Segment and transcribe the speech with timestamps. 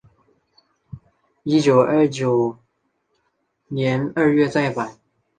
[1.43, 2.57] 一九二九
[3.67, 4.97] 年二月再版。